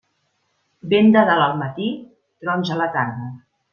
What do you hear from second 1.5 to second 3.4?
matí, trons a la tarda.